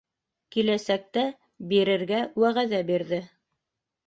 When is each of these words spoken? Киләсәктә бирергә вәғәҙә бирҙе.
Киләсәктә 0.53 1.25
бирергә 1.75 2.23
вәғәҙә 2.45 2.81
бирҙе. 2.89 3.23